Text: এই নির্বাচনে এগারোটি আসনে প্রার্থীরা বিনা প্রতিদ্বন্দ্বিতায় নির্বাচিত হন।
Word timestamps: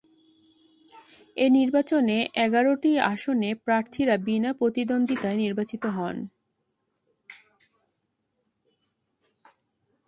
এই 1.37 1.49
নির্বাচনে 1.49 2.17
এগারোটি 2.45 2.91
আসনে 3.11 3.49
প্রার্থীরা 3.65 4.15
বিনা 4.27 4.51
প্রতিদ্বন্দ্বিতায় 4.53 5.37
নির্বাচিত 5.37 5.83
হন। 5.97 6.15